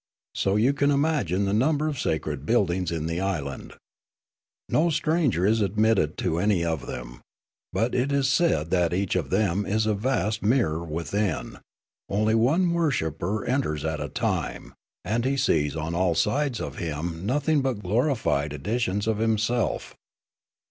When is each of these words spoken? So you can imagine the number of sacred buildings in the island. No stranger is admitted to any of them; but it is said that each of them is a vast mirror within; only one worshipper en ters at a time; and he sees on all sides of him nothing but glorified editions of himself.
So 0.33 0.55
you 0.55 0.73
can 0.73 0.89
imagine 0.89 1.45
the 1.45 1.53
number 1.53 1.87
of 1.87 1.99
sacred 1.99 2.43
buildings 2.43 2.91
in 2.91 3.05
the 3.05 3.19
island. 3.21 3.75
No 4.67 4.89
stranger 4.89 5.45
is 5.45 5.61
admitted 5.61 6.17
to 6.25 6.39
any 6.39 6.65
of 6.65 6.87
them; 6.87 7.21
but 7.71 7.93
it 7.93 8.11
is 8.11 8.27
said 8.27 8.71
that 8.71 8.95
each 8.95 9.15
of 9.15 9.29
them 9.29 9.63
is 9.63 9.85
a 9.85 9.93
vast 9.93 10.41
mirror 10.41 10.83
within; 10.83 11.59
only 12.09 12.33
one 12.33 12.73
worshipper 12.73 13.45
en 13.45 13.61
ters 13.61 13.85
at 13.85 14.01
a 14.01 14.09
time; 14.09 14.73
and 15.05 15.23
he 15.23 15.37
sees 15.37 15.75
on 15.75 15.93
all 15.93 16.15
sides 16.15 16.59
of 16.59 16.77
him 16.79 17.23
nothing 17.23 17.61
but 17.61 17.83
glorified 17.83 18.53
editions 18.53 19.05
of 19.05 19.19
himself. 19.19 19.93